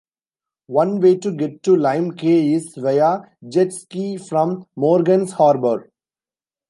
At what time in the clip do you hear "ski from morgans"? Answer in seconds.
3.71-5.33